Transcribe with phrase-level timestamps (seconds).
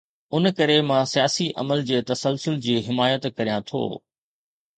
[0.37, 3.85] ان ڪري مان سياسي عمل جي تسلسل جي حمايت ڪريان ٿو.